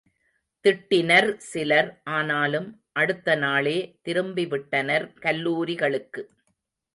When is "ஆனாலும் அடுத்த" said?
2.09-3.35